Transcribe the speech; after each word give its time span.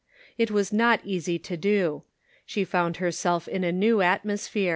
It 0.35 0.49
was 0.49 0.73
not 0.73 0.99
easy 1.03 1.37
to 1.37 1.55
do; 1.55 2.01
she 2.43 2.63
found 2.63 2.97
herself 2.97 3.47
in 3.47 3.63
a 3.63 3.71
new 3.71 4.01
atmosphere. 4.01 4.69